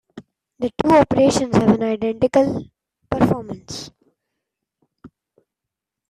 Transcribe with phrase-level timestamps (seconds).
[0.57, 2.65] The two operations have an identical
[3.07, 3.91] performance.